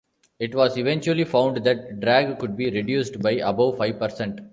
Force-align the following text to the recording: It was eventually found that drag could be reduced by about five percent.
It 0.39 0.55
was 0.55 0.77
eventually 0.77 1.25
found 1.25 1.57
that 1.63 1.99
drag 1.99 2.39
could 2.39 2.57
be 2.57 2.71
reduced 2.71 3.21
by 3.21 3.33
about 3.33 3.77
five 3.77 3.99
percent. 3.99 4.41